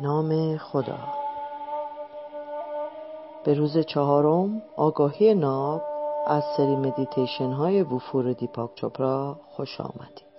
[0.00, 0.98] نام خدا.
[3.44, 5.82] به روز چهارم آگاهی ناب
[6.26, 10.30] از سری مدیتیشن های وفور دیپاک چوپرا خوش آمدید.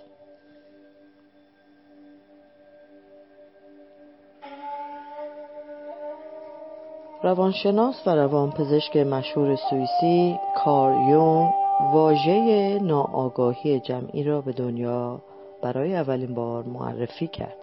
[7.24, 11.50] روانشناس و روانپزشک مشهور سوئیسی کارل یونگ
[11.94, 15.22] واژه ناآگاهی جمعی را به دنیا
[15.62, 17.61] برای اولین بار معرفی کرد.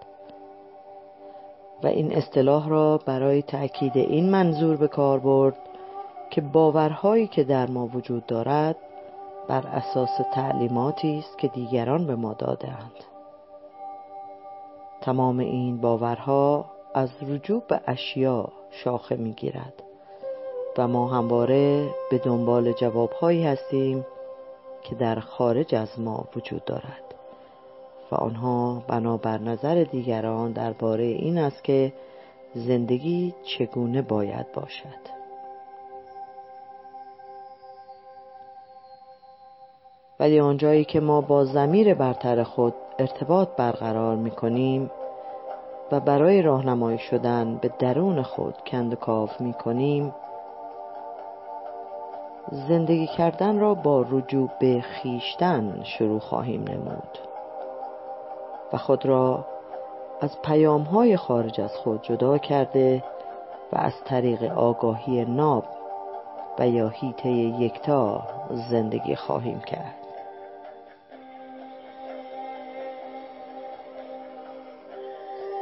[1.82, 5.56] و این اصطلاح را برای تأکید این منظور به کار برد
[6.30, 8.76] که باورهایی که در ما وجود دارد
[9.48, 13.04] بر اساس تعلیماتی است که دیگران به ما دادهاند.
[15.00, 16.64] تمام این باورها
[16.94, 19.82] از رجوع به اشیا شاخه می‌گیرد
[20.78, 24.06] و ما همواره به دنبال جوابهایی هستیم
[24.82, 27.14] که در خارج از ما وجود دارد.
[28.12, 31.92] و آنها بنابر نظر دیگران درباره این است که
[32.54, 35.18] زندگی چگونه باید باشد.
[40.20, 44.90] ولی آنجایی که ما با زمیر برتر خود ارتباط برقرار می کنیم
[45.92, 50.14] و برای راهنمایی شدن به درون خود کندکاف می کنیم
[52.68, 57.37] زندگی کردن را با رجوع به خیشتن شروع خواهیم نمود.
[58.72, 59.44] و خود را
[60.20, 63.02] از پیام های خارج از خود جدا کرده
[63.72, 65.64] و از طریق آگاهی ناب
[66.58, 68.22] و یا هیته یکتا
[68.70, 69.94] زندگی خواهیم کرد.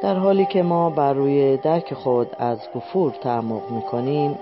[0.03, 4.39] در حالی که ما بر روی درک خود از بفور تعمق می کنیم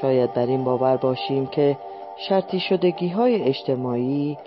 [0.00, 1.76] شاید در این باور باشیم که
[2.16, 4.38] شرطی شدگی های اجتماعی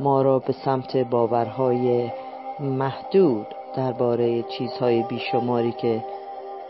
[0.00, 2.10] ما را به سمت باورهای
[2.60, 6.04] محدود درباره چیزهای بیشماری که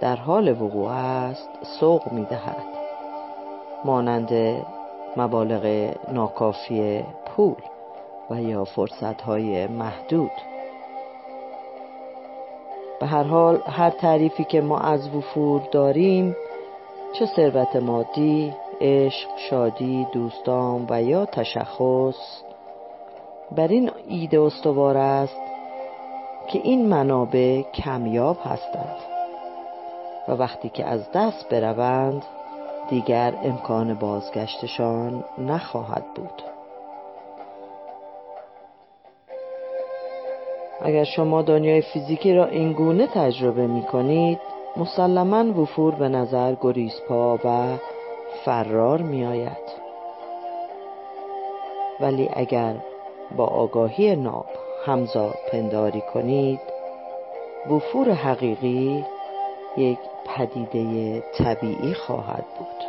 [0.00, 1.48] در حال وقوع است
[1.80, 2.64] سوق می دهد
[3.84, 4.32] مانند
[5.16, 7.54] مبالغ ناکافی پول
[8.30, 10.30] و یا فرصتهای محدود.
[13.00, 16.36] به هر حال هر تعریفی که ما از وفور داریم
[17.12, 22.42] چه ثروت مادی، عشق، شادی، دوستان و یا تشخص
[23.56, 25.49] بر این ایده استوار است
[26.52, 28.96] که این منابع کمیاب هستند
[30.28, 32.22] و وقتی که از دست بروند
[32.88, 36.42] دیگر امکان بازگشتشان نخواهد بود.
[40.82, 44.40] اگر شما دنیای فیزیکی را اینگونه تجربه می کنید
[44.76, 47.76] مسلما وفور به نظر گریزپا و
[48.44, 49.80] فرار می آید
[52.00, 52.74] ولی اگر
[53.36, 54.46] با آگاهی ناب
[54.84, 56.60] همزاد پنداری کنید.
[57.70, 59.04] وفور حقیقی
[59.76, 62.84] یک پدیده طبیعی خواهد بود.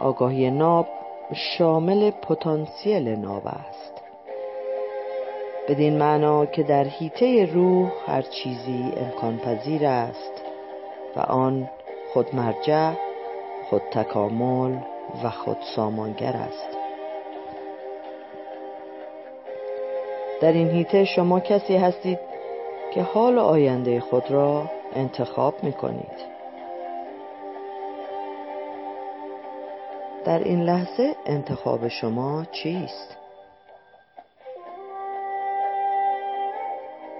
[0.00, 0.86] آگاهی ناب
[1.34, 4.02] شامل پتانسیل ناب است.
[5.68, 10.42] بدین معنا که در حیطه روح هر چیزی امکان پذیر است
[11.16, 11.70] و آن
[12.12, 12.92] خود مرجع
[13.70, 14.76] خود تکامل
[15.24, 16.79] و خود سامانگر است.
[20.40, 22.18] در این هیته شما کسی هستید
[22.94, 24.64] که حال آینده خود را
[24.94, 26.30] انتخاب می کنید
[30.24, 33.16] در این لحظه انتخاب شما چیست؟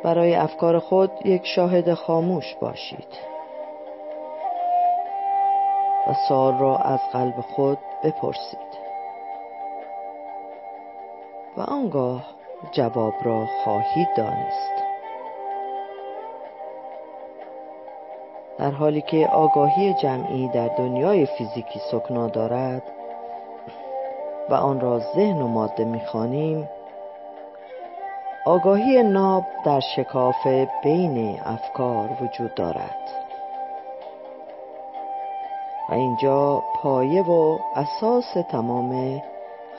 [0.05, 3.31] برای افکار خود یک شاهد خاموش باشید
[6.07, 8.71] و سال را از قلب خود بپرسید
[11.57, 12.40] و آنگاه
[12.73, 14.73] جواب را خواهید دانست.
[18.59, 22.83] در حالی که آگاهی جمعی در دنیای فیزیکی سکنا دارد
[24.51, 26.69] و آن را ذهن و ماده می‌خوانیم
[28.45, 30.47] آگاهی ناب در شکاف
[30.83, 33.11] بین افکار وجود دارد.
[35.91, 39.23] و اینجا پایه و اساس تمام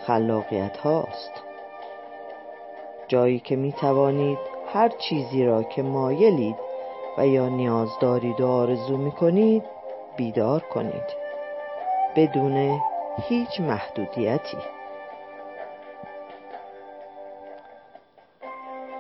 [0.08, 1.51] خلاقیت هاست
[3.12, 4.38] جایی که می توانید
[4.74, 6.56] هر چیزی را که مایلید
[7.18, 9.64] و یا نیاز دارید و آرزو می کنید
[10.18, 11.16] بیدار کنید.
[12.16, 12.80] بدون
[13.30, 14.58] هیچ محدودیتی.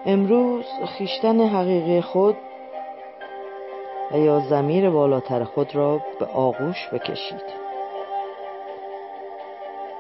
[0.05, 0.65] امروز
[0.97, 2.37] خیشتن حقیقی خود
[4.11, 7.61] و یا زمیر بالاتر خود را به آغوش بکشید.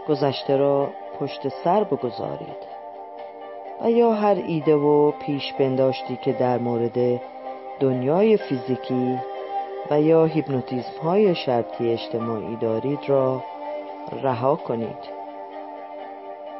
[0.07, 2.70] گذشته را پشت سر بگذارید.
[3.83, 7.21] و یا هر ایده و پیش بنداشتی که در مورد
[7.79, 9.19] دنیای فیزیکی
[9.91, 13.43] و یا هیپنوتیزم های شرطی اجتماعی دارید را
[14.23, 15.21] رها کنید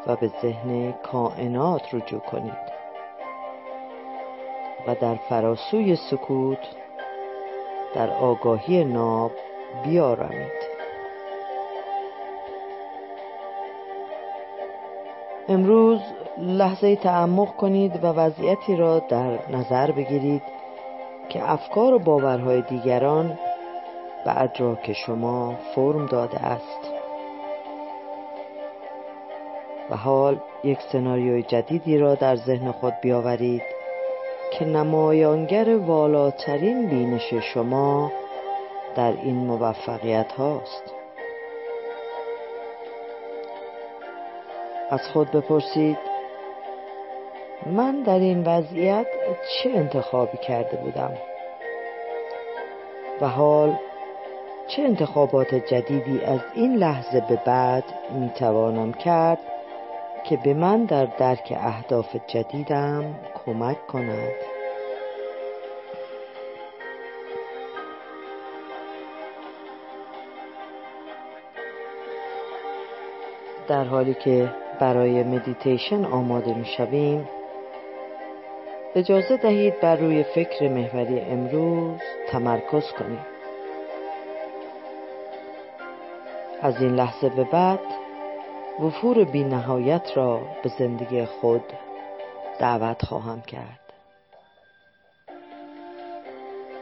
[0.07, 2.71] و به ذهن کائنات رجوع کنید
[4.87, 6.67] و در فراسوی سکوت
[7.95, 9.31] در آگاهی ناب
[9.85, 10.71] بیارمید.
[15.47, 15.99] امروز
[16.37, 20.41] لحظه تعمق کنید و وضعیتی را در نظر بگیرید
[21.29, 23.39] که افکار و باورهای دیگران
[24.25, 26.91] به ادراک شما فرم داده است.
[29.89, 33.63] و حال یک سناریوی جدیدی را در ذهن خود بیاورید
[34.51, 38.11] که نمایانگر والاترین بینش شما
[38.95, 40.83] در این موفقیت هاست.
[44.89, 46.10] از خود بپرسید
[47.65, 49.07] من در این وضعیت
[49.53, 51.11] چه انتخابی کرده بودم؟
[53.21, 53.75] و حال
[54.67, 59.39] چه انتخابات جدیدی از این لحظه به بعد می توانم کرد
[60.23, 63.15] که به من در درک اهداف جدیدم
[63.45, 64.33] کمک کند؟
[73.67, 74.49] در حالی که
[74.79, 77.27] برای مدیتیشن آماده می شویم
[78.95, 81.99] اجازه دهید بر روی فکر محوری امروز
[82.29, 83.25] تمرکز کنیم.
[86.61, 87.79] از این لحظه به بعد
[88.79, 91.63] وفور بی نهایت را به زندگی خود
[92.59, 93.93] دعوت خواهم کرد.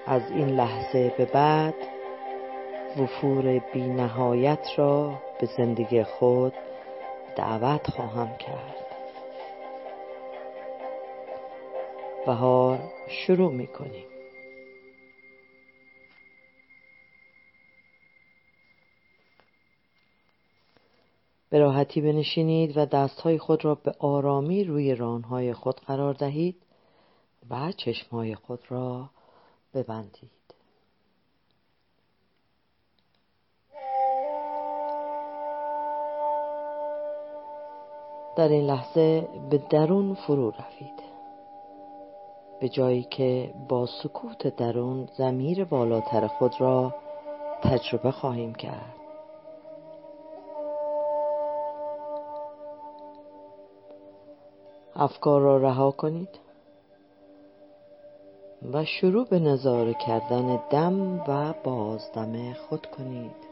[0.07, 1.75] از این لحظه به بعد
[2.97, 6.53] وفور بی نهایت را به زندگی خود
[7.35, 8.88] دعوت خواهم کرد.
[12.35, 12.77] و
[13.09, 14.05] شروع می کنیم
[21.49, 26.55] به راحتی بنشینید و دستهای خود را به آرامی روی رانهای خود قرار دهید
[27.49, 29.09] و چشمهای خود را
[29.73, 30.29] ببندید.
[38.37, 41.08] در این لحظه به درون فرو روید.
[42.59, 46.95] به جایی که با سکوت درون زمیر بالاتر خود را
[47.61, 48.95] تجربه خواهیم کرد.
[54.95, 56.39] افکار را رها کنید
[58.73, 63.49] و شروع به نظاره کردن دم و بازدم خود کنید.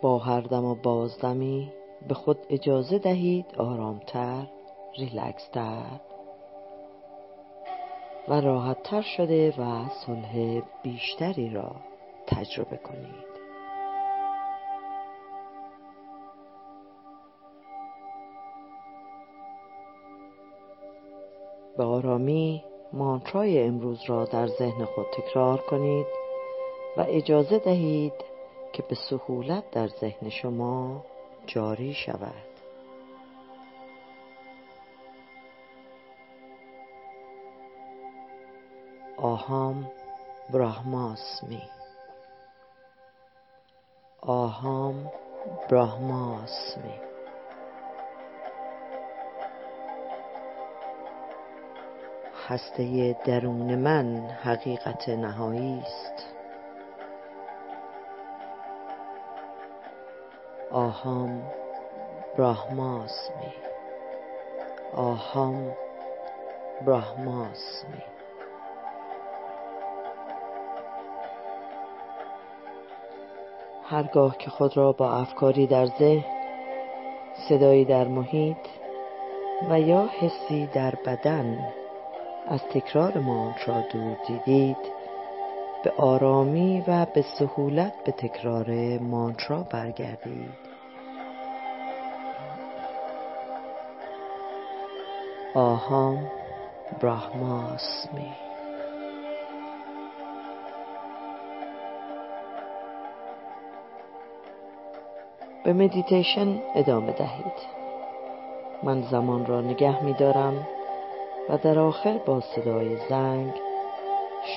[0.00, 1.72] با هر دم و بازدمی
[2.08, 4.46] به خود اجازه دهید آرامتر
[4.98, 6.00] ریلکستر
[8.28, 11.76] و راحتتر شده و صلح بیشتری را
[12.26, 13.26] تجربه کنید.
[21.76, 26.06] به آرامی مانترای امروز را در ذهن خود تکرار کنید
[26.96, 28.12] و اجازه دهید
[28.72, 31.04] که به سهولت در ذهن شما
[31.46, 32.56] جاری شود.
[39.16, 39.90] آهام
[40.50, 41.62] براهماسمی
[44.20, 45.10] آهام
[45.70, 47.00] براهماسمی
[52.48, 56.35] هسته درون من حقیقت نهایی است.
[60.76, 61.42] آهام
[62.38, 63.52] براهماسمی
[64.94, 65.72] آهام
[66.86, 68.02] براهماسمی
[73.84, 76.24] هرگاه که خود را با افکاری در ذهن
[77.48, 78.56] صدایی در محیط
[79.70, 81.58] و یا حسی در بدن
[82.48, 84.96] از تکرار مانترا دور دیدید
[85.84, 90.65] به آرامی و به سهولت به تکرار مانترا برگردید.
[95.56, 96.30] آهام
[97.00, 98.32] براهماسمی
[105.64, 107.52] به مدیتیشن ادامه دهید.
[108.82, 110.66] من زمان را نگه می دارم
[111.48, 113.52] و در آخر با صدای زنگ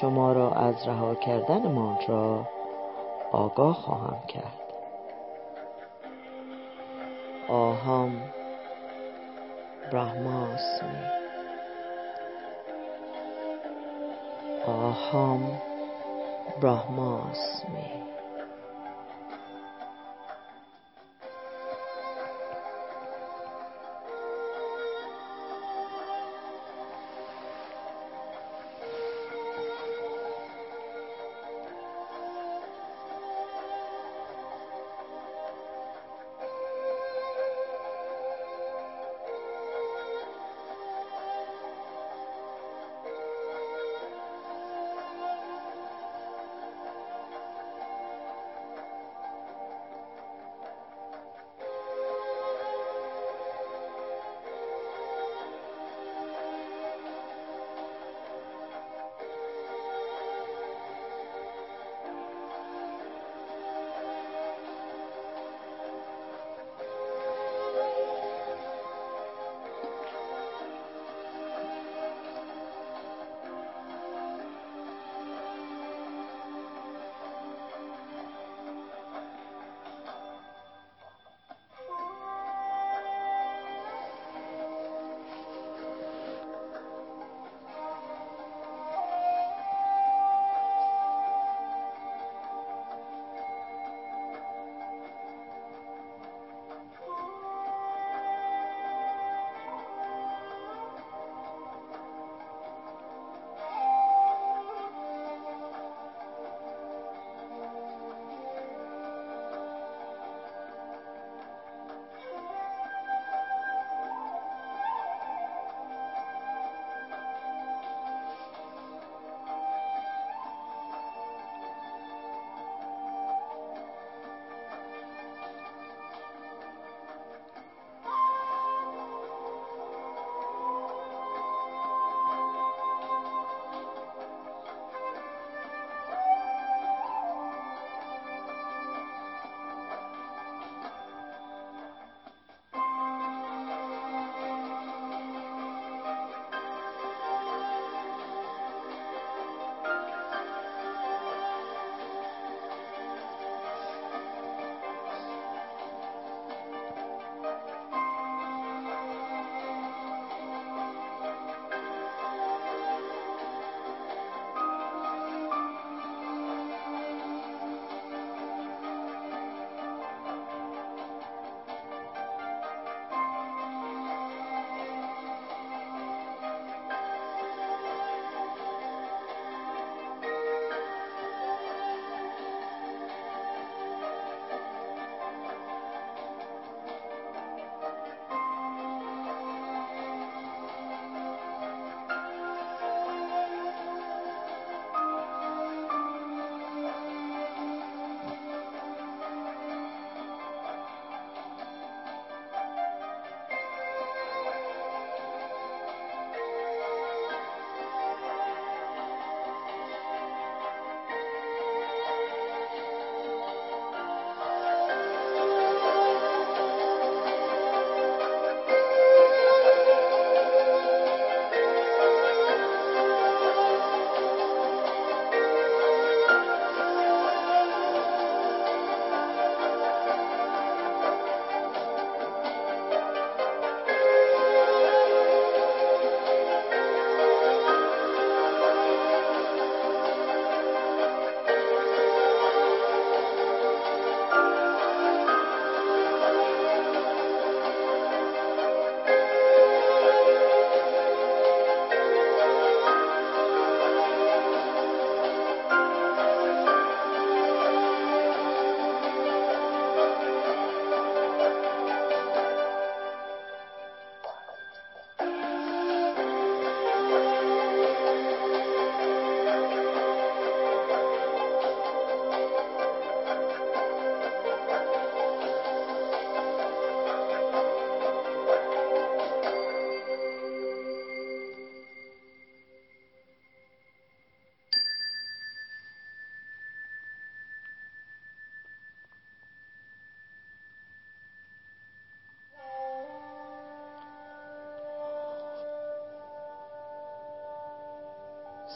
[0.01, 2.47] شما را از رها کردن مانترا
[3.31, 4.59] آگاه خواهم کرد.
[7.49, 8.21] آهام
[9.89, 10.85] ابراهماسی
[14.67, 15.61] آهام
[16.57, 17.63] ابراهماسی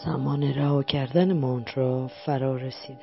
[0.05, 1.33] زمان رها کردن
[1.75, 3.00] را فرا رسیده.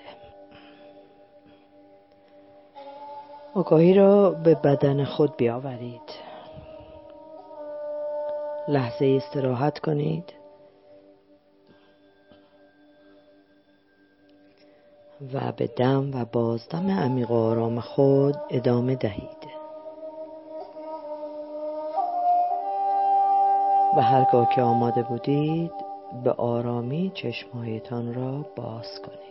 [3.54, 6.30] آگاهی را به بدن خود بیاورید.
[8.68, 10.32] لحظه استراحت کنید.
[15.34, 19.50] و به دم و بازدم عمیق و آرام خود ادامه دهید.
[23.96, 25.89] و هرگاه که آماده بودید
[26.24, 29.30] به آرامی چشمهایتان را باز کنید.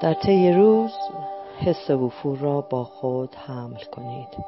[0.00, 0.92] در طی روز
[1.58, 4.44] حس وفور را با خود حمل کنید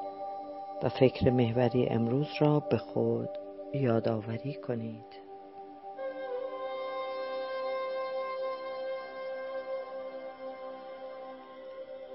[0.82, 3.28] و فکر محوری امروز را به خود
[3.74, 5.19] یادآوری کنید.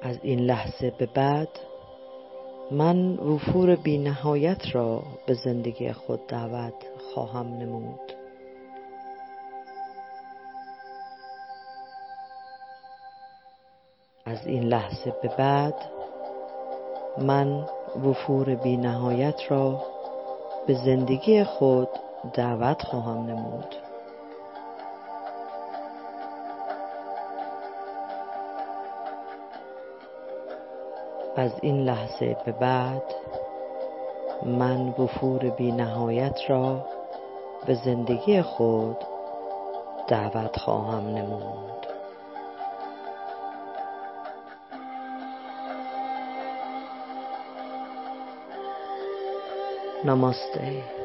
[0.05, 1.49] از این لحظه به بعد
[2.71, 6.73] من وفور بی نهایت را به زندگی خود دعوت
[7.13, 7.99] خواهم نمود.
[14.25, 15.75] از این لحظه به بعد
[17.17, 17.65] من
[18.05, 19.81] وفور بی نهایت را
[20.67, 21.89] به زندگی خود
[22.33, 23.84] دعوت خواهم نمود.
[31.35, 33.03] از این لحظه به بعد
[34.43, 36.85] من وفور بی نهایت را
[37.65, 38.97] به زندگی خود
[40.07, 41.75] دعوت خواهم نمود
[50.05, 51.04] Namaste.